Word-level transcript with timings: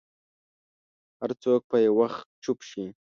هر 1.19 1.31
څوک 1.43 1.61
به 1.69 1.77
یو 1.85 1.93
وخت 1.99 2.25
چوپ 2.43 2.59
شي. 2.69 2.83